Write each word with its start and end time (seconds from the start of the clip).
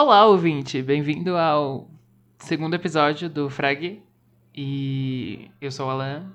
Olá, 0.00 0.24
ouvinte! 0.26 0.80
Bem-vindo 0.80 1.36
ao 1.36 1.90
segundo 2.38 2.72
episódio 2.74 3.28
do 3.28 3.50
Frag. 3.50 4.00
E 4.54 5.50
eu 5.60 5.72
sou 5.72 5.88
o 5.88 5.90
Alan. 5.90 6.32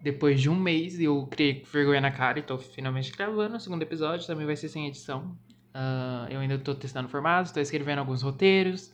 Depois 0.00 0.40
de 0.40 0.48
um 0.48 0.56
mês, 0.56 0.98
eu 0.98 1.26
criei 1.26 1.62
vergonha 1.70 2.00
na 2.00 2.10
cara 2.10 2.38
e 2.38 2.42
tô 2.42 2.56
finalmente 2.56 3.12
gravando 3.12 3.54
o 3.54 3.60
segundo 3.60 3.82
episódio. 3.82 4.26
Também 4.26 4.46
vai 4.46 4.56
ser 4.56 4.70
sem 4.70 4.88
edição. 4.88 5.36
Uh, 5.74 6.24
eu 6.30 6.40
ainda 6.40 6.56
tô 6.58 6.74
testando 6.74 7.06
formatos, 7.06 7.52
tô 7.52 7.60
escrevendo 7.60 7.98
alguns 7.98 8.22
roteiros. 8.22 8.90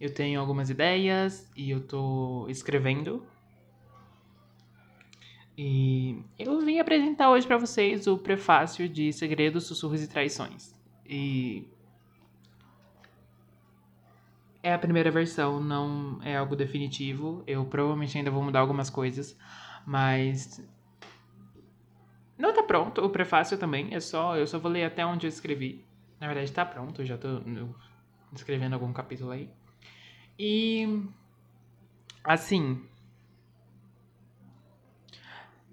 Eu 0.00 0.14
tenho 0.14 0.40
algumas 0.40 0.70
ideias 0.70 1.52
e 1.54 1.70
eu 1.70 1.80
tô 1.82 2.46
escrevendo. 2.48 3.22
E 5.58 6.22
eu 6.38 6.58
vim 6.62 6.78
apresentar 6.78 7.28
hoje 7.28 7.46
para 7.46 7.58
vocês 7.58 8.06
o 8.06 8.16
prefácio 8.16 8.88
de 8.88 9.12
Segredos, 9.12 9.64
Sussurros 9.64 10.02
e 10.02 10.08
Traições. 10.08 10.74
E 11.04 11.68
é 14.66 14.74
a 14.74 14.78
primeira 14.78 15.12
versão, 15.12 15.60
não 15.60 16.18
é 16.24 16.36
algo 16.36 16.56
definitivo. 16.56 17.44
Eu 17.46 17.64
provavelmente 17.66 18.18
ainda 18.18 18.32
vou 18.32 18.42
mudar 18.42 18.58
algumas 18.58 18.90
coisas, 18.90 19.38
mas 19.86 20.60
não 22.36 22.52
tá 22.52 22.64
pronto. 22.64 23.00
O 23.00 23.08
prefácio 23.08 23.56
também 23.56 23.94
é 23.94 24.00
só, 24.00 24.36
eu 24.36 24.44
só 24.44 24.58
vou 24.58 24.72
ler 24.72 24.82
até 24.82 25.06
onde 25.06 25.24
eu 25.24 25.28
escrevi. 25.28 25.84
Na 26.18 26.26
verdade 26.26 26.50
tá 26.50 26.66
pronto, 26.66 27.04
já 27.04 27.16
tô 27.16 27.40
escrevendo 28.34 28.72
algum 28.72 28.92
capítulo 28.92 29.30
aí. 29.30 29.48
E 30.36 31.00
assim, 32.24 32.84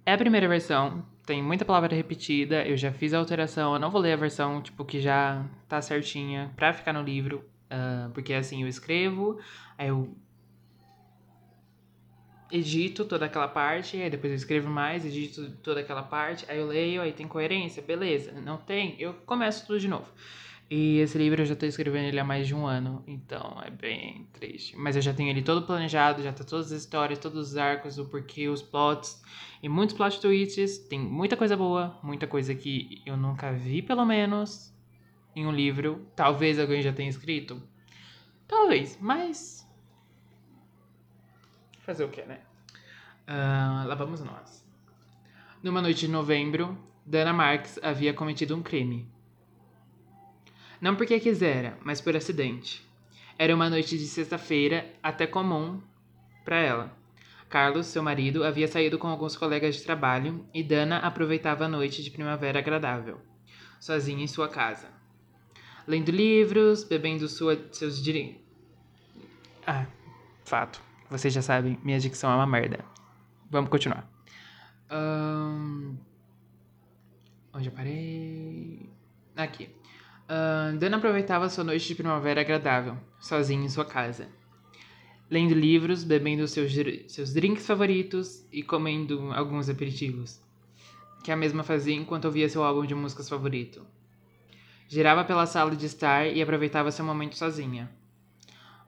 é 0.06 0.14
a 0.14 0.18
primeira 0.20 0.48
versão, 0.48 1.04
tem 1.26 1.42
muita 1.42 1.66
palavra 1.66 1.96
repetida, 1.96 2.64
eu 2.64 2.78
já 2.78 2.92
fiz 2.92 3.12
a 3.12 3.18
alteração, 3.18 3.74
eu 3.74 3.80
não 3.80 3.90
vou 3.90 4.00
ler 4.00 4.14
a 4.14 4.18
versão, 4.18 4.62
tipo, 4.62 4.86
que 4.86 5.02
já 5.02 5.44
tá 5.68 5.82
certinha 5.82 6.54
pra 6.56 6.74
ficar 6.74 6.94
no 6.94 7.02
livro. 7.02 7.44
Porque 8.14 8.34
assim, 8.34 8.64
eu 8.64 8.68
escrevo, 8.68 9.40
aí 9.78 9.88
eu 9.88 10.16
edito 12.52 13.06
toda 13.06 13.26
aquela 13.26 13.48
parte, 13.48 13.98
aí 13.98 14.10
depois 14.10 14.32
eu 14.32 14.38
escrevo 14.38 14.70
mais, 14.70 15.04
edito 15.04 15.50
toda 15.64 15.80
aquela 15.80 16.04
parte, 16.04 16.46
aí 16.48 16.60
eu 16.60 16.68
leio, 16.68 17.02
aí 17.02 17.12
tem 17.12 17.28
coerência, 17.28 17.82
beleza. 17.82 18.32
Não 18.32 18.58
tem, 18.58 18.96
eu 19.00 19.14
começo 19.26 19.66
tudo 19.66 19.80
de 19.80 19.88
novo. 19.88 20.08
E 20.70 21.00
esse 21.00 21.18
livro 21.18 21.42
eu 21.42 21.46
já 21.46 21.56
tô 21.56 21.66
escrevendo 21.66 22.08
ele 22.08 22.20
há 22.20 22.24
mais 22.24 22.48
de 22.48 22.56
um 22.56 22.66
ano, 22.66 23.04
então 23.08 23.62
é 23.64 23.70
bem 23.70 24.28
triste. 24.34 24.76
Mas 24.78 24.96
eu 24.96 25.02
já 25.02 25.14
tenho 25.14 25.30
ele 25.30 25.42
todo 25.42 25.66
planejado, 25.66 26.24
já 26.24 26.32
tá 26.32 26.44
todas 26.44 26.72
as 26.72 26.82
histórias, 26.82 27.20
todos 27.20 27.50
os 27.50 27.58
arcos, 27.58 27.98
o 27.98 28.06
porquê, 28.06 28.48
os 28.48 28.62
plots 28.62 29.22
e 29.62 29.68
muitos 29.68 29.96
plot 29.96 30.20
twists. 30.20 30.78
Tem 30.78 31.00
muita 31.00 31.36
coisa 31.36 31.58
boa, 31.58 32.00
muita 32.02 32.28
coisa 32.28 32.56
que 32.56 33.02
eu 33.06 33.18
nunca 33.18 33.52
vi, 33.52 33.82
pelo 33.82 34.06
menos 34.06 34.74
em 35.36 35.46
um 35.46 35.52
livro. 35.52 36.06
Talvez 36.16 36.60
alguém 36.60 36.82
já 36.82 36.94
tenha 36.94 37.10
escrito. 37.10 37.62
Talvez, 38.48 38.98
mas. 39.00 39.68
Fazer 41.80 42.04
o 42.04 42.10
que, 42.10 42.24
né? 42.24 42.40
Uh, 43.28 43.88
lá 43.88 43.96
vamos 43.96 44.22
nós. 44.22 44.64
Numa 45.62 45.82
noite 45.82 46.02
de 46.02 46.08
novembro, 46.10 46.78
Dana 47.06 47.34
Marks 47.34 47.80
havia 47.82 48.14
cometido 48.14 48.56
um 48.56 48.62
crime. 48.62 49.08
Não 50.80 50.96
porque 50.96 51.20
quisera, 51.20 51.78
mas 51.84 52.02
por 52.02 52.16
acidente. 52.16 52.86
Era 53.38 53.56
uma 53.56 53.70
noite 53.70 53.98
de 53.98 54.06
sexta-feira, 54.06 54.94
até 55.02 55.26
comum 55.26 55.82
para 56.44 56.58
ela. 56.58 56.98
Carlos, 57.50 57.88
seu 57.88 58.04
marido, 58.04 58.44
havia 58.44 58.68
saído 58.68 58.98
com 58.98 59.08
alguns 59.08 59.38
colegas 59.38 59.76
de 59.76 59.84
trabalho 59.84 60.46
e 60.54 60.64
Dana 60.64 60.98
aproveitava 60.98 61.66
a 61.66 61.70
noite 61.70 62.04
de 62.04 62.12
primavera 62.12 62.60
agradável, 62.60 63.22
sozinha 63.80 64.24
em 64.24 64.28
sua 64.28 64.50
casa 64.50 65.03
lendo 65.88 66.12
livros, 66.12 66.84
bebendo 66.84 67.28
sua, 67.28 67.60
seus 67.72 68.02
direitos. 68.02 68.42
Ah, 69.66 69.86
fato. 70.46 70.82
Vocês 71.10 71.34
já 71.34 71.42
sabem, 71.42 71.78
minha 71.84 72.00
dicção 72.00 72.32
é 72.32 72.36
uma 72.36 72.48
merda. 72.48 72.84
Vamos 73.50 73.70
continuar. 73.70 74.10
Um... 74.92 75.96
Onde 77.54 77.70
eu 77.70 77.72
parei? 77.72 78.90
Aqui. 79.36 79.70
Uh, 80.24 80.78
Dana 80.78 80.98
aproveitava 80.98 81.50
sua 81.50 81.64
noite 81.64 81.88
de 81.88 81.96
primavera 81.96 82.42
agradável, 82.42 82.98
sozinha 83.20 83.64
em 83.64 83.70
sua 83.70 83.86
casa. 83.86 84.28
Lendo 85.30 85.54
livros, 85.54 86.04
bebendo 86.04 86.48
seus, 86.48 86.74
seus 87.08 87.34
drinks 87.34 87.66
favoritos 87.68 88.46
e 88.52 88.64
comendo 88.64 89.32
alguns 89.34 89.70
aperitivos. 89.70 90.42
Que 91.24 91.32
a 91.32 91.36
mesma 91.36 91.64
fazia 91.64 91.96
enquanto 91.96 92.26
ouvia 92.26 92.50
seu 92.50 92.64
álbum 92.64 92.86
de 92.86 92.96
músicas 92.96 93.30
favorito. 93.30 93.86
Girava 94.94 95.26
pela 95.26 95.48
sala 95.48 95.76
de 95.76 95.88
estar 95.88 96.28
e 96.28 96.40
aproveitava 96.40 96.92
seu 96.92 97.04
momento 97.04 97.36
sozinha. 97.36 97.90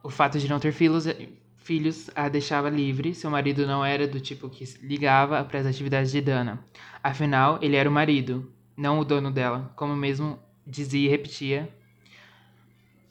O 0.03 0.09
fato 0.11 0.37
de 0.37 0.47
não 0.47 0.59
ter 0.59 0.71
filhos, 0.71 1.07
filhos 1.57 2.11
a 2.13 2.29
deixava 2.29 2.69
livre, 2.69 3.15
seu 3.15 3.31
marido 3.31 3.65
não 3.65 3.83
era 3.83 4.07
do 4.07 4.19
tipo 4.19 4.47
que 4.47 4.65
ligava 4.85 5.43
para 5.43 5.61
as 5.61 5.65
atividades 5.65 6.11
de 6.11 6.21
Dana. 6.21 6.63
Afinal, 7.01 7.57
ele 7.59 7.75
era 7.75 7.89
o 7.89 7.91
marido, 7.91 8.53
não 8.77 8.99
o 8.99 9.03
dono 9.03 9.31
dela, 9.31 9.73
como 9.75 9.95
mesmo 9.95 10.37
dizia 10.63 11.07
e 11.07 11.09
repetia 11.09 11.75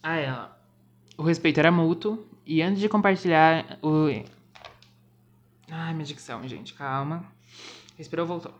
a 0.00 0.14
ela. 0.14 0.56
O 1.18 1.24
respeito 1.24 1.58
era 1.58 1.72
mútuo 1.72 2.24
e 2.46 2.62
antes 2.62 2.78
de 2.80 2.88
compartilhar 2.88 3.76
o. 3.82 4.06
Ai, 5.68 5.92
minha 5.94 6.06
dicção, 6.06 6.46
gente, 6.46 6.74
calma. 6.74 7.24
Respirou, 7.98 8.24
voltou. 8.24 8.54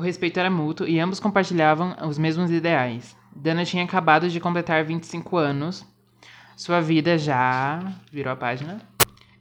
O 0.00 0.02
respeito 0.02 0.40
era 0.40 0.48
mútuo 0.48 0.88
e 0.88 0.98
ambos 0.98 1.20
compartilhavam 1.20 1.94
os 2.08 2.16
mesmos 2.16 2.50
ideais. 2.50 3.14
Dana 3.36 3.66
tinha 3.66 3.84
acabado 3.84 4.30
de 4.30 4.40
completar 4.40 4.82
25 4.82 5.36
anos. 5.36 5.86
Sua 6.56 6.80
vida 6.80 7.18
já. 7.18 7.92
virou 8.10 8.32
a 8.32 8.36
página. 8.36 8.80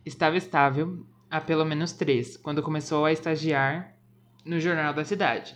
Estava 0.06 0.36
estável 0.36 1.06
há 1.32 1.40
pelo 1.40 1.64
menos 1.64 1.94
três, 1.94 2.36
quando 2.36 2.62
começou 2.62 3.06
a 3.06 3.12
estagiar 3.14 3.94
no 4.44 4.60
jornal 4.60 4.94
da 4.94 5.06
cidade. 5.06 5.56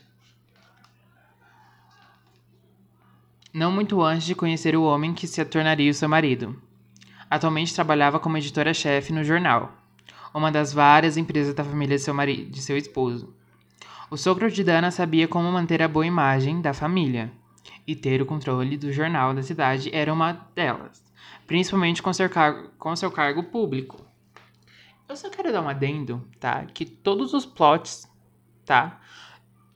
Não 3.53 3.73
muito 3.73 4.01
antes 4.01 4.25
de 4.25 4.33
conhecer 4.33 4.73
o 4.73 4.85
homem 4.85 5.13
que 5.13 5.27
se 5.27 5.43
tornaria 5.43 5.91
o 5.91 5.93
seu 5.93 6.07
marido. 6.07 6.57
Atualmente 7.29 7.75
trabalhava 7.75 8.21
como 8.21 8.37
editora-chefe 8.37 9.11
no 9.11 9.25
jornal, 9.25 9.73
uma 10.33 10.49
das 10.49 10.71
várias 10.73 11.17
empresas 11.17 11.53
da 11.53 11.65
família 11.65 11.97
de 11.97 12.03
seu, 12.03 12.13
marido, 12.13 12.49
de 12.49 12.61
seu 12.61 12.77
esposo. 12.77 13.35
O 14.13 14.17
sogro 14.17 14.51
de 14.51 14.63
Dana 14.63 14.91
sabia 14.91 15.27
como 15.27 15.51
manter 15.51 15.81
a 15.81 15.87
boa 15.87 16.05
imagem 16.05 16.61
da 16.61 16.71
família, 16.71 17.31
e 17.87 17.95
ter 17.95 18.21
o 18.21 18.27
controle 18.27 18.77
do 18.77 18.93
jornal 18.93 19.33
da 19.33 19.41
cidade 19.41 19.89
era 19.91 20.13
uma 20.13 20.33
delas, 20.53 21.03
principalmente 21.47 21.99
com 21.99 22.13
seu, 22.13 22.29
cargo, 22.29 22.69
com 22.77 22.95
seu 22.95 23.09
cargo 23.09 23.41
público. 23.45 24.05
Eu 25.09 25.15
só 25.15 25.31
quero 25.31 25.51
dar 25.51 25.63
um 25.63 25.67
adendo, 25.67 26.23
tá? 26.39 26.63
Que 26.65 26.85
todos 26.85 27.33
os 27.33 27.43
plots, 27.43 28.07
tá? 28.63 29.01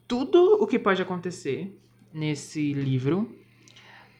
Tudo 0.07 0.61
o 0.61 0.67
que 0.67 0.77
pode 0.77 1.01
acontecer 1.01 1.75
nesse 2.13 2.73
livro 2.73 3.35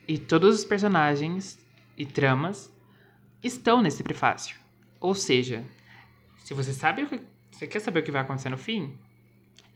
e 0.07 0.17
todos 0.17 0.55
os 0.55 0.66
personagens 0.66 1.63
e 1.95 2.07
tramas 2.07 2.75
estão 3.44 3.84
nesse 3.84 4.01
prefácio. 4.01 4.57
Ou 4.99 5.13
seja, 5.13 5.63
se 6.44 6.55
você 6.55 6.73
sabe 6.73 7.03
o 7.03 7.07
que 7.07 7.22
você 7.51 7.67
quer 7.67 7.81
saber 7.81 7.99
o 7.99 8.03
que 8.03 8.11
vai 8.11 8.23
acontecer 8.23 8.49
no 8.49 8.57
fim, 8.57 8.97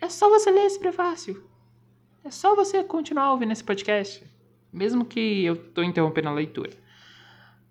é 0.01 0.09
só 0.09 0.29
você 0.29 0.49
ler 0.49 0.65
esse 0.65 0.79
prefácio. 0.79 1.47
É 2.23 2.31
só 2.31 2.55
você 2.55 2.83
continuar 2.83 3.31
ouvindo 3.31 3.51
esse 3.51 3.63
podcast. 3.63 4.23
Mesmo 4.73 5.05
que 5.05 5.45
eu 5.45 5.55
tô 5.55 5.83
interrompendo 5.83 6.29
a 6.29 6.33
leitura. 6.33 6.71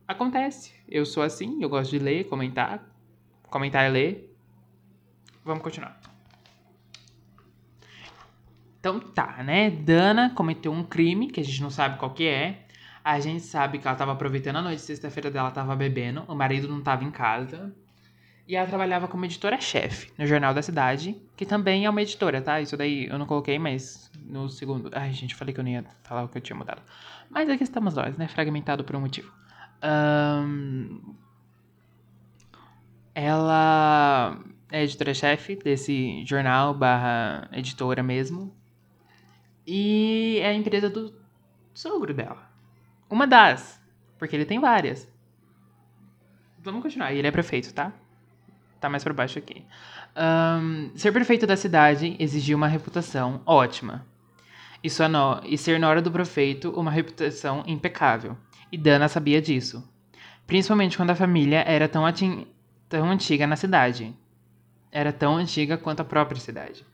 Acontece. 0.06 0.72
Eu 0.88 1.04
sou 1.04 1.22
assim, 1.22 1.62
eu 1.62 1.68
gosto 1.68 1.90
de 1.90 1.98
ler, 1.98 2.28
comentar. 2.28 2.88
Comentar 3.42 3.88
e 3.88 3.92
ler. 3.92 4.36
Vamos 5.44 5.62
continuar. 5.62 6.00
Então 8.78 9.00
tá, 9.00 9.42
né? 9.42 9.70
Dana 9.70 10.30
cometeu 10.30 10.72
um 10.72 10.84
crime 10.84 11.30
que 11.30 11.40
a 11.40 11.44
gente 11.44 11.60
não 11.60 11.70
sabe 11.70 11.98
qual 11.98 12.14
que 12.14 12.26
é. 12.26 12.66
A 13.04 13.18
gente 13.18 13.42
sabe 13.42 13.78
que 13.78 13.88
ela 13.88 13.96
tava 13.96 14.12
aproveitando 14.12 14.56
a 14.56 14.62
noite, 14.62 14.82
sexta-feira 14.82 15.30
dela 15.30 15.50
tava 15.50 15.74
bebendo, 15.74 16.24
o 16.28 16.34
marido 16.34 16.68
não 16.68 16.80
tava 16.80 17.02
em 17.02 17.10
casa. 17.10 17.74
E 18.50 18.56
ela 18.56 18.66
trabalhava 18.66 19.06
como 19.06 19.24
editora-chefe 19.24 20.12
no 20.18 20.26
Jornal 20.26 20.52
da 20.52 20.60
Cidade, 20.60 21.16
que 21.36 21.46
também 21.46 21.86
é 21.86 21.90
uma 21.90 22.02
editora, 22.02 22.42
tá? 22.42 22.60
Isso 22.60 22.76
daí 22.76 23.06
eu 23.06 23.16
não 23.16 23.24
coloquei, 23.24 23.60
mas 23.60 24.10
no 24.26 24.48
segundo. 24.48 24.90
Ai, 24.92 25.12
gente, 25.12 25.36
falei 25.36 25.54
que 25.54 25.60
eu 25.60 25.62
não 25.62 25.70
ia 25.70 25.84
falar 26.02 26.24
o 26.24 26.28
que 26.28 26.36
eu 26.36 26.42
tinha 26.42 26.56
mudado. 26.56 26.82
Mas 27.30 27.48
aqui 27.48 27.62
estamos 27.62 27.94
nós, 27.94 28.18
né? 28.18 28.26
Fragmentado 28.26 28.82
por 28.82 28.96
um 28.96 29.02
motivo. 29.02 29.32
Um... 29.84 31.14
Ela 33.14 34.36
é 34.72 34.82
editora-chefe 34.82 35.54
desse 35.54 36.24
jornal 36.26 36.74
barra 36.74 37.48
editora 37.52 38.02
mesmo. 38.02 38.52
E 39.64 40.40
é 40.42 40.48
a 40.48 40.54
empresa 40.54 40.90
do 40.90 41.14
sogro 41.72 42.12
dela. 42.12 42.50
Uma 43.08 43.28
das, 43.28 43.80
porque 44.18 44.34
ele 44.34 44.44
tem 44.44 44.58
várias. 44.58 45.08
Vamos 46.58 46.82
continuar. 46.82 47.12
Ele 47.12 47.28
é 47.28 47.30
prefeito, 47.30 47.72
tá? 47.72 47.92
Tá 48.80 48.88
mais 48.88 49.04
para 49.04 49.12
baixo 49.12 49.38
aqui. 49.38 49.64
Um, 50.16 50.90
ser 50.96 51.12
prefeito 51.12 51.46
da 51.46 51.56
cidade 51.56 52.16
exigia 52.18 52.56
uma 52.56 52.66
reputação 52.66 53.42
ótima. 53.44 54.04
E, 54.82 54.88
no... 55.08 55.40
e 55.44 55.58
ser 55.58 55.78
nora 55.78 56.00
do 56.00 56.10
prefeito, 56.10 56.70
uma 56.70 56.90
reputação 56.90 57.62
impecável. 57.66 58.36
E 58.72 58.78
Dana 58.78 59.08
sabia 59.08 59.40
disso. 59.40 59.86
Principalmente 60.46 60.96
quando 60.96 61.10
a 61.10 61.14
família 61.14 61.62
era 61.66 61.88
tão, 61.88 62.02
tão 62.88 63.10
antiga 63.10 63.46
na 63.46 63.56
cidade. 63.56 64.16
Era 64.90 65.12
tão 65.12 65.36
antiga 65.36 65.76
quanto 65.76 66.00
a 66.00 66.04
própria 66.04 66.40
cidade. 66.40 66.84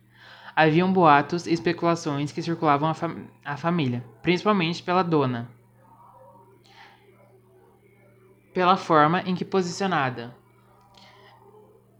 Haviam 0.55 0.93
boatos 0.93 1.47
e 1.47 1.53
especulações 1.53 2.32
que 2.32 2.43
circulavam 2.43 2.89
a, 2.89 2.94
fam 2.94 3.27
a 3.44 3.56
família, 3.56 4.03
principalmente 4.23 4.82
pela 4.82 5.03
dona. 5.03 5.49
Pela 8.53 8.77
forma 8.77 9.21
em 9.21 9.35
que 9.35 9.44
posicionada, 9.44 10.35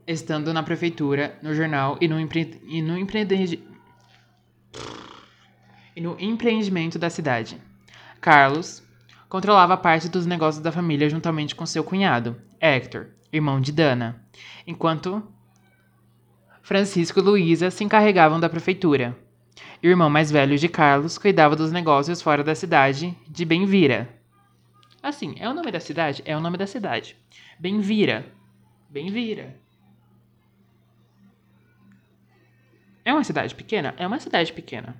estando 0.06 0.53
na 0.53 0.62
prefeitura, 0.62 1.38
no 1.43 1.55
jornal 1.55 1.99
e 2.00 2.06
no, 2.06 2.20
empre 2.20 2.61
e 2.67 2.81
no, 2.81 2.97
e 5.97 6.00
no 6.00 6.17
empreendimento 6.20 6.99
da 6.99 7.11
cidade. 7.11 7.61
Carlos 8.20 8.82
controlava 9.29 9.76
parte 9.76 10.08
dos 10.08 10.26
negócios 10.26 10.62
da 10.62 10.70
família 10.70 11.11
juntamente 11.11 11.55
com 11.55 11.67
seu 11.67 11.82
cunhado, 11.82 12.41
Hector, 12.61 13.08
irmão 13.32 13.61
de 13.61 13.73
Dana, 13.73 14.25
enquanto 14.67 15.23
Francisco 16.62 17.19
e 17.19 17.23
Luísa 17.23 17.70
se 17.70 17.85
encarregavam 17.85 18.38
da 18.38 18.49
prefeitura. 18.49 19.17
O 19.82 19.87
irmão 19.87 20.11
mais 20.11 20.31
velho 20.31 20.56
de 20.56 20.69
Carlos 20.69 21.19
cuidava 21.19 21.55
dos 21.55 21.70
negócios 21.73 22.23
fora 22.23 22.43
da 22.43 22.55
cidade 22.55 23.17
de 23.29 23.44
Benvira. 23.44 24.08
Assim, 25.03 25.35
é 25.38 25.49
o 25.49 25.55
nome 25.55 25.70
da 25.70 25.79
cidade? 25.79 26.23
É 26.25 26.37
o 26.37 26.41
nome 26.41 26.58
da 26.58 26.67
cidade. 26.67 27.17
Benvira. 27.61 28.26
Benvira. 28.91 29.66
É 33.06 33.12
uma 33.12 33.23
cidade 33.23 33.55
pequena? 33.55 33.94
É 33.97 34.05
uma 34.05 34.19
cidade 34.19 34.53
pequena. 34.53 34.97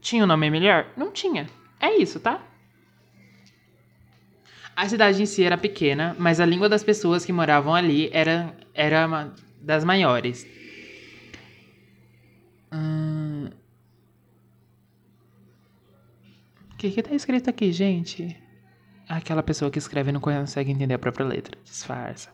Tinha 0.00 0.22
um 0.22 0.28
nome 0.28 0.48
melhor? 0.48 0.86
Não 0.96 1.10
tinha. 1.10 1.48
É 1.80 1.96
isso, 1.96 2.20
tá? 2.20 2.40
A 4.76 4.88
cidade 4.88 5.20
em 5.20 5.26
si 5.26 5.42
era 5.42 5.58
pequena, 5.58 6.14
mas 6.20 6.38
a 6.38 6.46
língua 6.46 6.68
das 6.68 6.84
pessoas 6.84 7.24
que 7.24 7.32
moravam 7.32 7.74
ali 7.74 8.08
era, 8.12 8.56
era 8.72 9.04
uma 9.08 9.34
das 9.60 9.84
maiores. 9.84 10.46
O 16.72 16.76
que 16.78 16.92
que 16.92 17.02
tá 17.02 17.12
escrito 17.12 17.50
aqui, 17.50 17.72
gente? 17.72 18.40
Aquela 19.08 19.42
pessoa 19.42 19.68
que 19.68 19.78
escreve 19.78 20.12
não 20.12 20.20
consegue 20.20 20.70
entender 20.70 20.94
a 20.94 20.98
própria 20.98 21.26
letra. 21.26 21.58
Disfarça. 21.64 22.30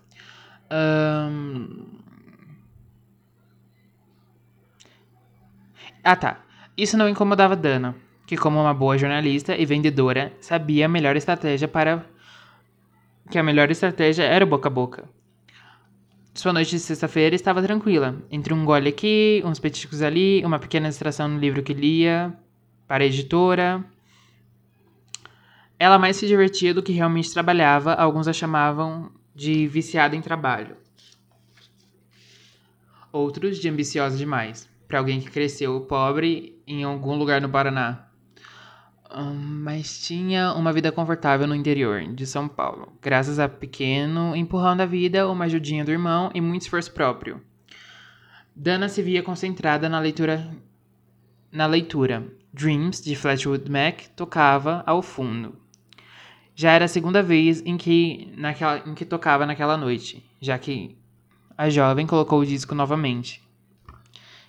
Hum... 0.71 2.12
Ah, 6.05 6.17
tá. 6.17 6.41
Isso 6.77 6.97
não 6.97 7.09
incomodava 7.09 7.55
Dana, 7.55 7.95
que, 8.27 8.37
como 8.37 8.61
uma 8.61 8.75
boa 8.75 8.99
jornalista 8.99 9.57
e 9.57 9.65
vendedora, 9.65 10.33
sabia 10.41 10.87
a 10.87 10.89
melhor 10.89 11.17
estratégia 11.17 11.69
para. 11.69 12.05
que 13.31 13.39
a 13.39 13.43
melhor 13.43 13.71
estratégia 13.71 14.25
era 14.25 14.45
o 14.45 14.49
boca 14.49 14.69
a 14.69 14.71
boca. 14.71 15.05
Sua 16.35 16.53
noite 16.53 16.71
de 16.71 16.81
sexta-feira 16.81 17.37
estava 17.37 17.63
tranquila, 17.63 18.17
entre 18.31 18.53
um 18.53 18.65
gole 18.65 18.89
aqui, 18.89 19.43
uns 19.45 19.61
petiscos 19.61 20.03
ali, 20.03 20.43
uma 20.45 20.59
pequena 20.59 20.89
distração 20.89 21.29
no 21.29 21.39
livro 21.39 21.63
que 21.63 21.73
lia, 21.73 22.35
para 22.89 23.05
a 23.05 23.07
editora. 23.07 23.85
Ela 25.79 25.99
mais 25.99 26.17
se 26.17 26.27
divertia 26.27 26.75
do 26.75 26.83
que 26.83 26.93
realmente 26.93 27.33
trabalhava, 27.33 27.95
alguns 27.95 28.27
a 28.27 28.33
chamavam 28.33 29.13
de 29.35 29.69
viciada 29.69 30.17
em 30.17 30.23
trabalho. 30.23 30.77
Outros 33.13 33.59
de 33.59 33.69
ambiciosa 33.69 34.17
demais 34.17 34.72
para 34.93 34.99
alguém 34.99 35.21
que 35.21 35.31
cresceu 35.31 35.81
pobre 35.81 36.61
em 36.67 36.85
algum 36.85 37.17
lugar 37.17 37.41
no 37.41 37.49
Paraná. 37.49 38.09
mas 39.35 39.99
tinha 40.07 40.53
uma 40.53 40.71
vida 40.71 40.93
confortável 40.93 41.47
no 41.47 41.55
interior 41.55 42.13
de 42.13 42.27
São 42.27 42.47
Paulo, 42.47 42.93
graças 43.01 43.39
a 43.39 43.49
pequeno 43.49 44.37
empurrão 44.37 44.77
da 44.77 44.85
vida, 44.85 45.27
uma 45.31 45.47
ajudinha 45.47 45.83
do 45.83 45.91
irmão 45.91 46.31
e 46.35 46.43
muito 46.43 46.61
esforço 46.61 46.93
próprio. 46.93 47.41
Dana 48.55 48.87
se 48.87 49.01
via 49.01 49.23
concentrada 49.23 49.89
na 49.89 49.99
leitura. 49.99 50.55
Na 51.51 51.65
leitura. 51.65 52.31
Dreams, 52.53 53.03
de 53.03 53.17
Fleetwood 53.17 53.71
Mac, 53.71 54.09
tocava 54.15 54.83
ao 54.87 55.01
fundo. 55.01 55.57
Já 56.55 56.73
era 56.73 56.85
a 56.85 56.89
segunda 56.89 57.23
vez 57.23 57.63
em 57.65 57.79
que, 57.79 58.31
naquela, 58.37 58.87
em 58.87 58.95
que 58.95 59.07
tocava 59.07 59.47
naquela 59.47 59.79
noite, 59.79 60.23
já 60.39 60.59
que 60.59 60.99
a 61.57 61.71
jovem 61.71 62.07
colocou 62.07 62.41
o 62.41 62.47
disco 62.47 62.75
novamente. 62.75 63.42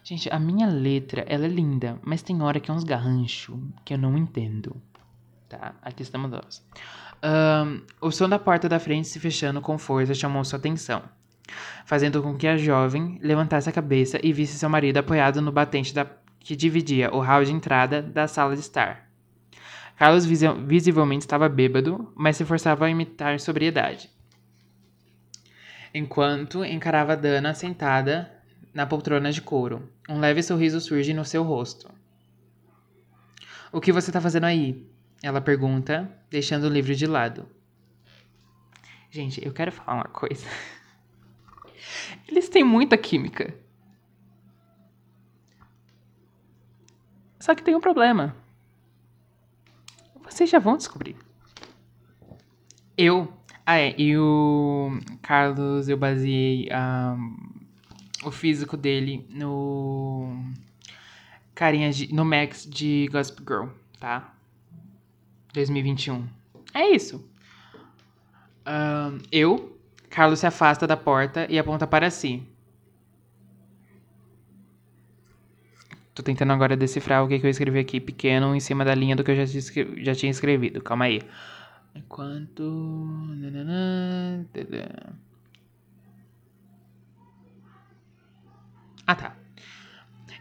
Gente, 0.03 0.29
a 0.29 0.37
minha 0.37 0.67
letra, 0.67 1.23
ela 1.29 1.45
é 1.45 1.47
linda, 1.47 1.97
mas 2.03 2.21
tem 2.21 2.41
hora 2.41 2.59
que 2.59 2.69
é 2.69 2.73
uns 2.73 2.83
garranchos 2.83 3.57
que 3.85 3.93
eu 3.93 3.97
não 3.97 4.17
entendo. 4.17 4.75
Tá, 5.47 5.73
aqui 5.81 6.03
estamos 6.03 6.29
nós. 6.29 6.61
Um, 7.23 7.81
o 8.01 8.11
som 8.11 8.27
da 8.27 8.37
porta 8.37 8.67
da 8.67 8.79
frente 8.79 9.07
se 9.07 9.17
fechando 9.17 9.61
com 9.61 9.77
força 9.77 10.13
chamou 10.13 10.43
sua 10.43 10.59
atenção, 10.59 11.03
fazendo 11.85 12.21
com 12.21 12.35
que 12.35 12.45
a 12.45 12.57
jovem 12.57 13.17
levantasse 13.21 13.69
a 13.69 13.71
cabeça 13.71 14.19
e 14.21 14.33
visse 14.33 14.57
seu 14.57 14.69
marido 14.69 14.97
apoiado 14.97 15.41
no 15.41 15.53
batente 15.53 15.93
da, 15.93 16.05
que 16.37 16.53
dividia 16.53 17.09
o 17.15 17.21
hall 17.21 17.45
de 17.45 17.53
entrada 17.53 18.01
da 18.01 18.27
sala 18.27 18.55
de 18.55 18.59
estar. 18.59 19.09
Carlos 19.95 20.25
visivelmente 20.25 21.21
estava 21.21 21.47
bêbado, 21.47 22.11
mas 22.13 22.35
se 22.35 22.43
forçava 22.43 22.85
a 22.85 22.89
imitar 22.89 23.39
sobriedade. 23.39 24.09
Enquanto 25.93 26.65
encarava 26.65 27.15
Dana 27.15 27.53
sentada 27.53 28.32
na 28.73 28.85
poltrona 28.85 29.31
de 29.31 29.41
couro. 29.41 29.89
Um 30.09 30.19
leve 30.19 30.41
sorriso 30.41 30.81
surge 30.81 31.13
no 31.13 31.23
seu 31.23 31.43
rosto. 31.43 31.89
O 33.71 33.79
que 33.79 33.91
você 33.91 34.09
está 34.09 34.19
fazendo 34.19 34.45
aí? 34.45 34.85
Ela 35.21 35.39
pergunta, 35.39 36.09
deixando 36.29 36.65
o 36.65 36.69
livro 36.69 36.93
de 36.95 37.05
lado. 37.05 37.47
Gente, 39.09 39.45
eu 39.45 39.53
quero 39.53 39.71
falar 39.71 39.95
uma 39.95 40.03
coisa. 40.05 40.45
Eles 42.27 42.49
têm 42.49 42.63
muita 42.63 42.97
química. 42.97 43.53
Só 47.39 47.53
que 47.53 47.63
tem 47.63 47.75
um 47.75 47.81
problema. 47.81 48.35
Vocês 50.23 50.49
já 50.49 50.59
vão 50.59 50.77
descobrir. 50.77 51.15
Eu. 52.97 53.31
Ah, 53.65 53.77
é. 53.77 53.93
E 53.99 54.17
o 54.17 54.99
Carlos, 55.21 55.89
eu 55.89 55.97
baseei 55.97 56.69
um, 56.71 57.52
o 58.25 58.31
físico 58.31 58.77
dele 58.77 59.25
no 59.29 60.43
carinha 61.53 61.91
de, 61.91 62.13
no 62.13 62.25
Max 62.25 62.67
de 62.69 63.07
Gossip 63.11 63.41
Girl, 63.47 63.67
tá? 63.99 64.33
2021. 65.53 66.27
É 66.73 66.89
isso. 66.89 67.17
Uh, 68.65 69.21
eu, 69.31 69.77
Carlos 70.09 70.39
se 70.39 70.47
afasta 70.47 70.87
da 70.87 70.97
porta 70.97 71.45
e 71.49 71.59
aponta 71.59 71.85
para 71.85 72.09
si. 72.09 72.43
Tô 76.15 76.21
tentando 76.21 76.53
agora 76.53 76.77
decifrar 76.77 77.23
o 77.23 77.27
que, 77.27 77.39
que 77.39 77.45
eu 77.45 77.49
escrevi 77.49 77.79
aqui 77.79 77.99
pequeno 77.99 78.55
em 78.55 78.59
cima 78.59 78.85
da 78.85 78.93
linha 78.93 79.15
do 79.15 79.23
que 79.23 79.31
eu 79.31 79.35
já, 79.35 79.45
já 79.97 80.13
tinha 80.13 80.29
escrevido. 80.29 80.81
Calma 80.81 81.05
aí. 81.05 81.21
Enquanto. 81.95 82.63
Ah, 89.05 89.15
tá. 89.15 89.35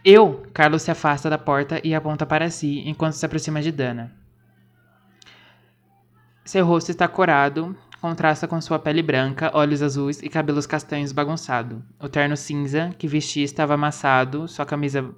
Eu, 0.03 0.43
Carlos 0.53 0.81
se 0.81 0.91
afasta 0.91 1.29
da 1.29 1.37
porta 1.37 1.79
e 1.83 1.95
aponta 1.95 2.25
para 2.25 2.49
si 2.49 2.79
enquanto 2.87 3.13
se 3.13 3.25
aproxima 3.25 3.61
de 3.61 3.71
Dana. 3.71 4.11
Seu 6.43 6.65
rosto 6.65 6.91
está 6.91 7.07
corado, 7.07 7.75
contrasta 8.01 8.47
com 8.47 8.59
sua 8.59 8.77
pele 8.77 9.01
branca, 9.01 9.49
olhos 9.53 9.81
azuis 9.81 10.21
e 10.21 10.27
cabelos 10.27 10.65
castanhos 10.65 11.13
bagunçado. 11.13 11.81
O 11.97 12.09
terno 12.09 12.35
cinza 12.35 12.93
que 12.97 13.07
vestia 13.07 13.45
estava 13.45 13.75
amassado, 13.75 14.45
sua 14.45 14.65
camisa 14.65 15.09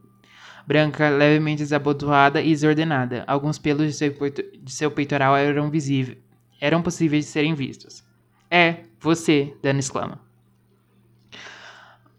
branca 0.68 1.10
levemente 1.10 1.64
desabotoada 1.64 2.42
e 2.42 2.52
desordenada. 2.52 3.24
Alguns 3.26 3.58
pelos 3.58 3.88
de 3.88 3.94
seu, 3.94 4.12
de 4.12 4.72
seu 4.72 4.92
peitoral 4.92 5.36
eram 5.36 5.72
visíveis, 5.72 6.20
eram 6.62 6.84
possíveis 6.84 7.26
de 7.26 7.32
serem 7.32 7.56
vistos. 7.56 8.04
É, 8.52 8.84
você, 9.00 9.58
Dana 9.64 9.80
exclama. 9.80 10.20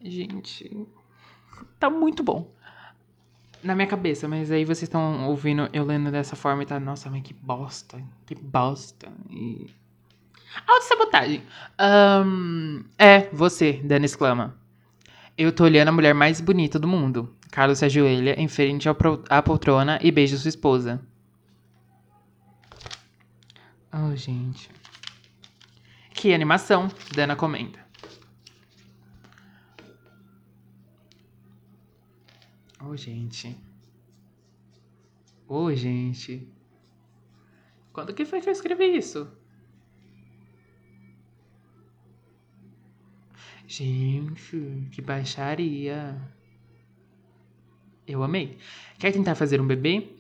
Gente, 0.02 0.86
tá 1.78 1.90
muito 1.90 2.22
bom. 2.22 2.50
Na 3.62 3.74
minha 3.74 3.86
cabeça, 3.86 4.28
mas 4.28 4.50
aí 4.50 4.64
vocês 4.64 4.82
estão 4.82 5.28
ouvindo 5.28 5.68
eu 5.72 5.84
lendo 5.84 6.10
dessa 6.10 6.36
forma 6.36 6.62
e 6.62 6.66
tá, 6.66 6.78
nossa, 6.78 7.10
mas 7.10 7.22
que 7.22 7.34
bosta, 7.34 8.00
que 8.24 8.34
bosta. 8.34 9.12
E. 9.30 9.70
Auto-sabotagem. 10.66 11.42
Um, 11.80 12.84
é, 12.98 13.28
você, 13.32 13.80
Dana 13.84 14.06
exclama. 14.06 14.54
Eu 15.36 15.52
tô 15.52 15.64
olhando 15.64 15.88
a 15.88 15.92
mulher 15.92 16.14
mais 16.14 16.40
bonita 16.40 16.78
do 16.78 16.88
mundo. 16.88 17.34
Carlos 17.50 17.78
se 17.78 17.84
ajoelha 17.84 18.40
em 18.40 18.48
frente 18.48 18.88
à 18.88 19.42
poltrona 19.42 19.98
e 20.02 20.10
beija 20.10 20.36
sua 20.36 20.48
esposa. 20.48 21.00
Oh, 23.92 24.14
gente. 24.14 24.70
Que 26.10 26.32
animação, 26.32 26.88
Dana 27.14 27.36
comenta. 27.36 27.85
Ô, 32.86 32.90
oh, 32.90 32.96
gente. 32.96 33.56
Ô, 35.48 35.64
oh, 35.64 35.74
gente. 35.74 36.48
Quando 37.92 38.14
que 38.14 38.24
foi 38.24 38.40
que 38.40 38.48
eu 38.48 38.52
escrevi 38.52 38.96
isso? 38.96 39.28
Gente, 43.66 44.88
que 44.92 45.02
baixaria. 45.02 46.16
Eu 48.06 48.22
amei. 48.22 48.56
Quer 49.00 49.12
tentar 49.12 49.34
fazer 49.34 49.60
um 49.60 49.66
bebê? 49.66 50.16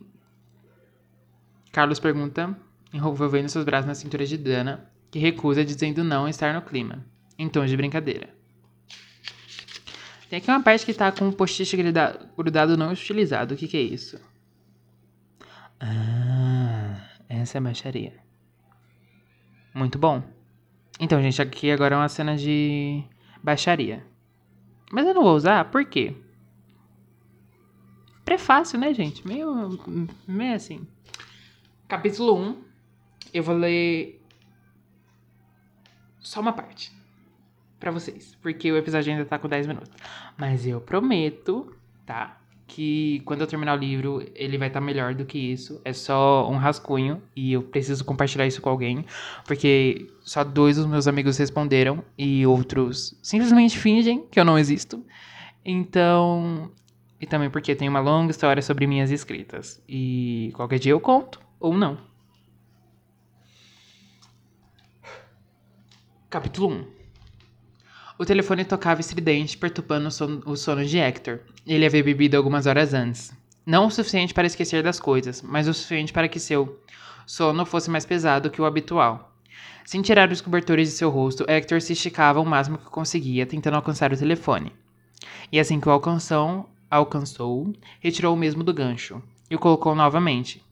Carlos 1.70 2.00
pergunta, 2.00 2.58
envolvendo 2.92 3.48
seus 3.48 3.64
braços 3.64 3.86
na 3.86 3.94
cintura 3.94 4.26
de 4.26 4.36
Dana, 4.36 4.90
que 5.08 5.20
recusa, 5.20 5.64
dizendo 5.64 6.02
não 6.02 6.26
estar 6.26 6.52
no 6.52 6.62
clima, 6.62 7.06
em 7.38 7.48
tom 7.48 7.64
de 7.64 7.76
brincadeira. 7.76 8.35
Tem 10.28 10.38
aqui 10.38 10.50
uma 10.50 10.62
parte 10.62 10.84
que 10.84 10.92
tá 10.92 11.12
com 11.12 11.26
um 11.26 11.32
post-it 11.32 11.76
grudado 12.36 12.76
não 12.76 12.92
utilizado. 12.92 13.54
O 13.54 13.56
que, 13.56 13.68
que 13.68 13.76
é 13.76 13.80
isso? 13.80 14.20
Ah, 15.78 17.00
essa 17.28 17.58
é 17.58 17.60
a 17.60 17.62
baixaria. 17.62 18.12
Muito 19.72 19.98
bom. 19.98 20.22
Então, 20.98 21.22
gente, 21.22 21.40
aqui 21.40 21.70
agora 21.70 21.94
é 21.94 21.98
uma 21.98 22.08
cena 22.08 22.36
de 22.36 23.04
baixaria. 23.42 24.04
Mas 24.90 25.06
eu 25.06 25.14
não 25.14 25.22
vou 25.22 25.36
usar, 25.36 25.70
por 25.70 25.84
quê? 25.84 26.16
Prefácio, 28.24 28.78
né, 28.78 28.92
gente? 28.92 29.26
Meio, 29.26 29.78
meio 30.26 30.54
assim. 30.54 30.86
Capítulo 31.86 32.36
1. 32.36 32.64
Eu 33.32 33.42
vou 33.44 33.54
ler 33.54 34.20
só 36.18 36.40
uma 36.40 36.52
parte 36.52 36.90
para 37.78 37.90
vocês, 37.90 38.36
porque 38.40 38.70
o 38.70 38.76
episódio 38.76 39.12
ainda 39.12 39.24
tá 39.24 39.38
com 39.38 39.48
10 39.48 39.66
minutos. 39.66 39.90
Mas 40.36 40.66
eu 40.66 40.80
prometo, 40.80 41.74
tá? 42.04 42.38
Que 42.66 43.20
quando 43.24 43.42
eu 43.42 43.46
terminar 43.46 43.74
o 43.74 43.80
livro, 43.80 44.26
ele 44.34 44.58
vai 44.58 44.68
estar 44.68 44.80
tá 44.80 44.86
melhor 44.86 45.14
do 45.14 45.24
que 45.24 45.38
isso. 45.38 45.80
É 45.84 45.92
só 45.92 46.50
um 46.50 46.56
rascunho 46.56 47.22
e 47.34 47.52
eu 47.52 47.62
preciso 47.62 48.04
compartilhar 48.04 48.46
isso 48.46 48.60
com 48.60 48.68
alguém, 48.68 49.04
porque 49.44 50.10
só 50.20 50.42
dois 50.42 50.76
dos 50.76 50.86
meus 50.86 51.06
amigos 51.06 51.36
responderam 51.36 52.02
e 52.18 52.46
outros 52.46 53.16
simplesmente 53.22 53.78
fingem 53.78 54.26
que 54.30 54.40
eu 54.40 54.44
não 54.44 54.58
existo. 54.58 55.04
Então, 55.64 56.70
e 57.20 57.26
também 57.26 57.50
porque 57.50 57.74
tem 57.74 57.88
uma 57.88 58.00
longa 58.00 58.30
história 58.30 58.62
sobre 58.62 58.86
minhas 58.86 59.10
escritas. 59.10 59.82
E 59.88 60.50
qualquer 60.54 60.78
dia 60.78 60.92
eu 60.92 61.00
conto 61.00 61.40
ou 61.60 61.74
não. 61.74 61.98
Capítulo 66.28 66.68
1 66.68 66.95
o 68.18 68.24
telefone 68.24 68.64
tocava 68.64 69.00
estridente, 69.00 69.58
perturbando 69.58 70.08
o 70.08 70.10
sono, 70.10 70.42
o 70.46 70.56
sono 70.56 70.84
de 70.84 70.98
Hector. 70.98 71.40
Ele 71.66 71.84
havia 71.84 72.02
bebido 72.02 72.36
algumas 72.36 72.66
horas 72.66 72.94
antes. 72.94 73.32
Não 73.64 73.86
o 73.86 73.90
suficiente 73.90 74.32
para 74.32 74.46
esquecer 74.46 74.82
das 74.82 75.00
coisas, 75.00 75.42
mas 75.42 75.68
o 75.68 75.74
suficiente 75.74 76.12
para 76.12 76.28
que 76.28 76.38
seu 76.38 76.80
sono 77.26 77.66
fosse 77.66 77.90
mais 77.90 78.06
pesado 78.06 78.50
que 78.50 78.62
o 78.62 78.64
habitual. 78.64 79.32
Sem 79.84 80.02
tirar 80.02 80.30
os 80.30 80.40
cobertores 80.40 80.88
de 80.88 80.94
seu 80.94 81.10
rosto, 81.10 81.44
Hector 81.48 81.80
se 81.80 81.92
esticava 81.92 82.40
o 82.40 82.46
máximo 82.46 82.78
que 82.78 82.86
conseguia, 82.86 83.46
tentando 83.46 83.76
alcançar 83.76 84.12
o 84.12 84.16
telefone. 84.16 84.72
E 85.52 85.60
assim 85.60 85.78
que 85.78 85.88
o 85.88 85.92
alcançou, 85.92 86.68
alcançou 86.90 87.72
retirou 88.00 88.34
o 88.34 88.36
mesmo 88.36 88.64
do 88.64 88.72
gancho 88.72 89.22
e 89.50 89.54
o 89.54 89.58
colocou 89.58 89.94
novamente. 89.94 90.64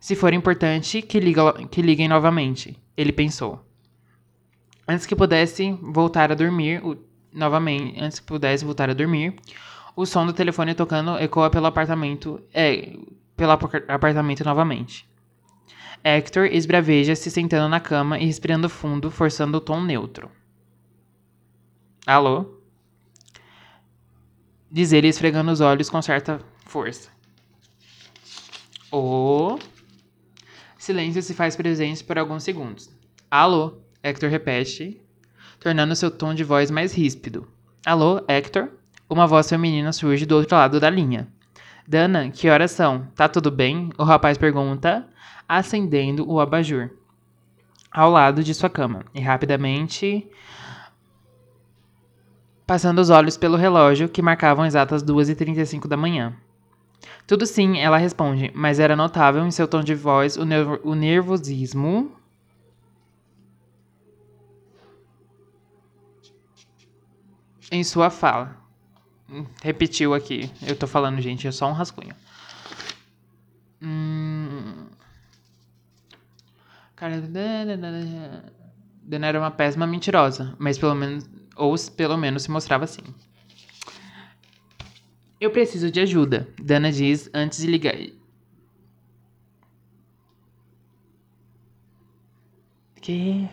Se 0.00 0.14
for 0.14 0.32
importante, 0.32 1.02
que, 1.02 1.20
liga, 1.20 1.52
que 1.66 1.82
liguem 1.82 2.08
novamente, 2.08 2.78
ele 2.96 3.12
pensou. 3.12 3.67
Antes 4.88 5.04
que 5.04 5.14
pudesse 5.14 5.70
voltar 5.82 6.32
a 6.32 6.34
dormir, 6.34 6.82
o, 6.82 6.96
novamente, 7.30 8.00
antes 8.00 8.18
que 8.18 8.26
pudesse 8.26 8.64
voltar 8.64 8.88
a 8.88 8.94
dormir, 8.94 9.36
o 9.94 10.06
som 10.06 10.24
do 10.24 10.32
telefone 10.32 10.74
tocando 10.74 11.18
ecoa 11.18 11.50
pelo 11.50 11.66
apartamento, 11.66 12.42
é, 12.54 12.96
pelo 13.36 13.52
apartamento 13.52 14.42
novamente. 14.44 15.06
Hector 16.02 16.46
esbraveja 16.46 17.14
se 17.14 17.30
sentando 17.30 17.68
na 17.68 17.80
cama 17.80 18.18
e 18.18 18.24
respirando 18.24 18.68
fundo, 18.70 19.10
forçando 19.10 19.58
o 19.58 19.60
tom 19.60 19.82
neutro. 19.82 20.30
Alô? 22.06 22.58
Diz 24.70 24.92
ele 24.92 25.08
esfregando 25.08 25.50
os 25.50 25.60
olhos 25.60 25.90
com 25.90 26.00
certa 26.00 26.40
força. 26.64 27.10
O 28.90 29.58
silêncio 30.78 31.20
se 31.20 31.34
faz 31.34 31.56
presente 31.56 32.02
por 32.02 32.18
alguns 32.18 32.42
segundos. 32.42 32.88
Alô? 33.30 33.87
Hector 34.02 34.30
repete, 34.30 35.00
tornando 35.58 35.96
seu 35.96 36.10
tom 36.10 36.32
de 36.32 36.44
voz 36.44 36.70
mais 36.70 36.94
ríspido. 36.94 37.48
Alô, 37.84 38.22
Hector? 38.28 38.68
Uma 39.10 39.26
voz 39.26 39.48
feminina 39.48 39.92
surge 39.92 40.24
do 40.24 40.36
outro 40.36 40.56
lado 40.56 40.78
da 40.78 40.88
linha. 40.88 41.26
Dana, 41.86 42.30
que 42.30 42.48
horas 42.48 42.70
são? 42.70 43.08
Tá 43.16 43.28
tudo 43.28 43.50
bem? 43.50 43.90
O 43.98 44.04
rapaz 44.04 44.38
pergunta, 44.38 45.08
acendendo 45.48 46.30
o 46.30 46.38
abajur 46.38 46.90
ao 47.90 48.10
lado 48.10 48.44
de 48.44 48.54
sua 48.54 48.68
cama 48.68 49.04
e 49.14 49.20
rapidamente 49.20 50.28
passando 52.66 52.98
os 52.98 53.08
olhos 53.08 53.36
pelo 53.36 53.56
relógio 53.56 54.10
que 54.10 54.20
marcavam 54.20 54.66
exatas 54.66 55.02
2h35 55.02 55.88
da 55.88 55.96
manhã. 55.96 56.36
Tudo 57.26 57.46
sim, 57.46 57.78
ela 57.78 57.96
responde, 57.96 58.52
mas 58.54 58.78
era 58.78 58.94
notável 58.94 59.44
em 59.46 59.50
seu 59.50 59.66
tom 59.66 59.82
de 59.82 59.94
voz 59.94 60.36
o, 60.36 60.42
o 60.84 60.94
nervosismo 60.94 62.17
em 67.70 67.84
sua 67.84 68.10
fala. 68.10 68.56
Repetiu 69.62 70.14
aqui. 70.14 70.50
Eu 70.66 70.76
tô 70.76 70.86
falando, 70.86 71.20
gente, 71.20 71.46
é 71.46 71.52
só 71.52 71.68
um 71.68 71.72
rascunho. 71.72 72.14
Hum... 73.82 74.86
Cara, 76.96 77.20
Dana 77.20 79.26
era 79.26 79.38
uma 79.38 79.50
péssima 79.50 79.86
mentirosa, 79.86 80.56
mas 80.58 80.76
pelo 80.76 80.94
menos 80.94 81.28
ou 81.54 81.74
pelo 81.96 82.16
menos 82.16 82.42
se 82.42 82.50
mostrava 82.50 82.84
assim. 82.84 83.02
Eu 85.40 85.50
preciso 85.50 85.90
de 85.90 86.00
ajuda, 86.00 86.48
Dana 86.60 86.90
diz 86.90 87.30
antes 87.32 87.60
de 87.60 87.68
ligar. 87.68 87.94
Que? 93.00 93.48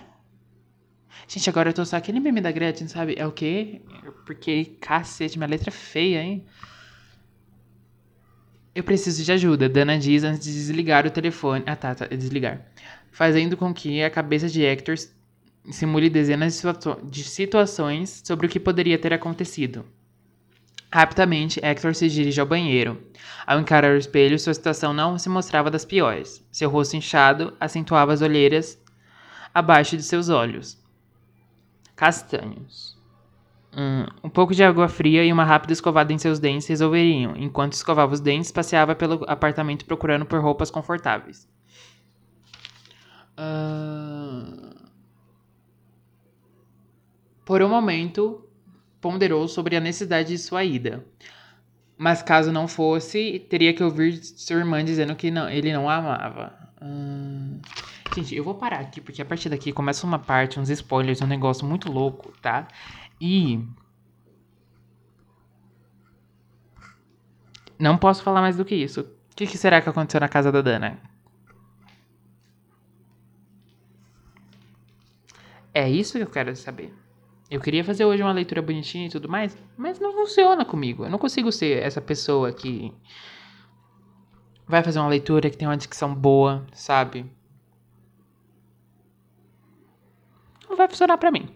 Gente, 1.27 1.49
agora 1.49 1.69
eu 1.69 1.73
tô 1.73 1.83
só 1.83 1.97
aquele 1.97 2.19
meme 2.19 2.39
da 2.39 2.51
Gretchen, 2.51 2.87
sabe? 2.87 3.15
É 3.17 3.25
o 3.25 3.31
quê? 3.31 3.81
Porque, 4.25 4.77
cacete, 4.79 5.37
minha 5.37 5.49
letra 5.49 5.69
é 5.69 5.71
feia, 5.71 6.21
hein? 6.21 6.45
Eu 8.75 8.83
preciso 8.83 9.23
de 9.23 9.31
ajuda, 9.31 9.67
Dana 9.67 9.97
diz 9.97 10.23
antes 10.23 10.43
de 10.43 10.53
desligar 10.53 11.07
o 11.07 11.09
telefone. 11.09 11.63
Ah, 11.65 11.75
tá, 11.75 11.95
tá, 11.95 12.07
é 12.09 12.15
desligar. 12.15 12.61
Fazendo 13.11 13.57
com 13.57 13.73
que 13.73 14.03
a 14.03 14.09
cabeça 14.09 14.47
de 14.47 14.63
Hector 14.63 14.95
simule 15.71 16.09
dezenas 16.09 16.53
de, 16.53 16.59
situa 16.59 16.99
de 17.03 17.23
situações 17.23 18.21
sobre 18.23 18.45
o 18.45 18.49
que 18.49 18.59
poderia 18.59 18.99
ter 18.99 19.13
acontecido. 19.13 19.85
Rapidamente, 20.91 21.59
Hector 21.63 21.95
se 21.95 22.07
dirige 22.07 22.39
ao 22.39 22.45
banheiro. 22.45 23.01
Ao 23.47 23.59
encarar 23.59 23.95
o 23.95 23.97
espelho, 23.97 24.37
sua 24.37 24.53
situação 24.53 24.93
não 24.93 25.17
se 25.17 25.29
mostrava 25.29 25.71
das 25.71 25.85
piores. 25.85 26.45
Seu 26.51 26.69
rosto 26.69 26.95
inchado 26.95 27.55
acentuava 27.59 28.13
as 28.13 28.21
olheiras 28.21 28.79
abaixo 29.53 29.97
de 29.97 30.03
seus 30.03 30.29
olhos 30.29 30.84
castanhos. 31.95 32.95
Um, 33.77 34.05
um 34.27 34.29
pouco 34.29 34.55
de 34.55 34.63
água 34.63 34.87
fria 34.87 35.25
e 35.25 35.33
uma 35.33 35.43
rápida 35.43 35.73
escovada 35.73 36.13
em 36.13 36.17
seus 36.17 36.39
dentes 36.39 36.67
resolveriam. 36.67 37.35
Enquanto 37.35 37.73
escovava 37.73 38.13
os 38.13 38.21
dentes, 38.21 38.51
passeava 38.51 38.95
pelo 38.95 39.23
apartamento 39.27 39.85
procurando 39.85 40.25
por 40.25 40.39
roupas 40.39 40.71
confortáveis. 40.71 41.47
Uh... 43.37 44.75
Por 47.43 47.61
um 47.61 47.69
momento, 47.69 48.43
ponderou 48.99 49.47
sobre 49.47 49.75
a 49.75 49.79
necessidade 49.79 50.29
de 50.29 50.37
sua 50.37 50.63
ida. 50.63 51.05
Mas 51.97 52.23
caso 52.23 52.51
não 52.51 52.67
fosse, 52.67 53.39
teria 53.49 53.73
que 53.73 53.83
ouvir 53.83 54.23
sua 54.23 54.57
irmã 54.57 54.83
dizendo 54.83 55.15
que 55.15 55.29
não, 55.29 55.49
ele 55.49 55.71
não 55.71 55.89
a 55.89 55.95
amava. 55.95 56.64
Uh... 56.85 57.59
Gente, 58.15 58.33
eu 58.33 58.43
vou 58.43 58.55
parar 58.55 58.79
aqui, 58.79 59.01
porque 59.01 59.21
a 59.21 59.25
partir 59.25 59.49
daqui 59.49 59.73
começa 59.73 60.05
uma 60.07 60.17
parte, 60.17 60.59
uns 60.59 60.69
spoilers, 60.69 61.21
um 61.21 61.27
negócio 61.27 61.67
muito 61.67 61.91
louco, 61.91 62.31
tá? 62.41 62.67
E. 63.19 63.59
Não 67.77 67.97
posso 67.97 68.23
falar 68.23 68.39
mais 68.41 68.55
do 68.55 68.63
que 68.63 68.73
isso. 68.73 69.01
O 69.01 69.35
que, 69.35 69.45
que 69.45 69.57
será 69.57 69.81
que 69.81 69.89
aconteceu 69.89 70.21
na 70.21 70.29
casa 70.29 70.49
da 70.49 70.61
Dana? 70.61 70.97
É 75.73 75.89
isso 75.89 76.13
que 76.13 76.23
eu 76.23 76.29
quero 76.29 76.55
saber. 76.55 76.93
Eu 77.51 77.59
queria 77.59 77.83
fazer 77.83 78.05
hoje 78.05 78.23
uma 78.23 78.31
leitura 78.31 78.61
bonitinha 78.61 79.07
e 79.07 79.09
tudo 79.09 79.27
mais, 79.27 79.57
mas 79.75 79.99
não 79.99 80.13
funciona 80.13 80.63
comigo. 80.63 81.03
Eu 81.03 81.09
não 81.09 81.19
consigo 81.19 81.51
ser 81.51 81.83
essa 81.83 81.99
pessoa 81.99 82.53
que 82.53 82.93
vai 84.67 84.83
fazer 84.83 84.99
uma 84.99 85.09
leitura 85.09 85.49
que 85.49 85.57
tem 85.57 85.67
uma 85.67 85.77
dicção 85.77 86.13
boa, 86.13 86.65
sabe? 86.73 87.25
vai 90.75 90.87
funcionar 90.87 91.17
para 91.17 91.31
mim. 91.31 91.49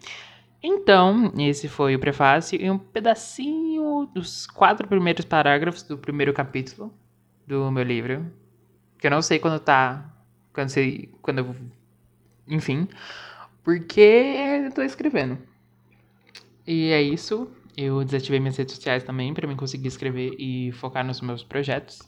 Então, 0.61 1.31
esse 1.37 1.67
foi 1.67 1.95
o 1.95 1.99
prefácio 1.99 2.59
e 2.61 2.69
um 2.69 2.77
pedacinho 2.77 4.09
dos 4.13 4.45
quatro 4.47 4.87
primeiros 4.87 5.25
parágrafos 5.25 5.83
do 5.83 5.97
primeiro 5.97 6.33
capítulo 6.33 6.93
do 7.47 7.71
meu 7.71 7.83
livro. 7.83 8.31
Que 8.97 9.07
eu 9.07 9.11
não 9.11 9.21
sei 9.21 9.39
quando 9.39 9.59
tá 9.59 10.13
Quando 10.51 10.69
você. 10.69 11.09
Quando 11.21 11.39
eu. 11.39 11.55
Enfim. 12.47 12.87
Porque 13.63 14.01
eu 14.65 14.71
tô 14.71 14.81
escrevendo. 14.81 15.37
E 16.67 16.91
é 16.91 17.01
isso. 17.01 17.49
Eu 17.77 18.03
desativei 18.03 18.39
minhas 18.39 18.57
redes 18.57 18.75
sociais 18.75 19.03
também 19.03 19.33
para 19.33 19.47
mim 19.47 19.55
conseguir 19.55 19.87
escrever 19.87 20.35
e 20.37 20.71
focar 20.73 21.05
nos 21.05 21.21
meus 21.21 21.43
projetos. 21.43 21.99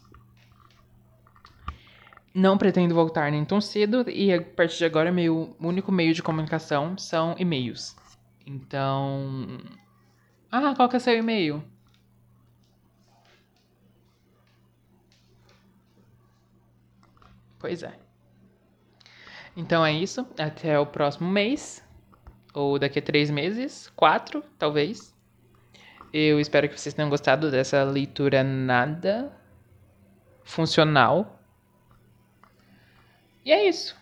Não 2.34 2.56
pretendo 2.56 2.94
voltar 2.94 3.30
nem 3.30 3.44
tão 3.44 3.60
cedo 3.60 4.08
e 4.08 4.32
a 4.32 4.40
partir 4.40 4.78
de 4.78 4.84
agora 4.86 5.12
meu 5.12 5.54
único 5.60 5.92
meio 5.92 6.14
de 6.14 6.22
comunicação 6.22 6.96
são 6.96 7.34
e-mails. 7.38 7.94
Então, 8.46 9.58
ah, 10.50 10.74
qual 10.74 10.88
que 10.88 10.96
é 10.96 10.98
seu 10.98 11.16
e-mail? 11.16 11.62
Pois 17.58 17.82
é. 17.82 17.96
Então 19.56 19.84
é 19.86 19.92
isso. 19.92 20.26
Até 20.38 20.78
o 20.78 20.84
próximo 20.84 21.30
mês. 21.30 21.82
Ou 22.52 22.78
daqui 22.78 22.98
a 22.98 23.02
três 23.02 23.30
meses. 23.30 23.90
Quatro, 23.94 24.42
talvez. 24.58 25.14
Eu 26.12 26.40
espero 26.40 26.68
que 26.68 26.78
vocês 26.78 26.94
tenham 26.94 27.08
gostado 27.08 27.50
dessa 27.50 27.84
leitura 27.84 28.42
nada 28.42 29.32
funcional. 30.44 31.41
E 33.44 33.52
é 33.52 33.68
isso. 33.68 33.96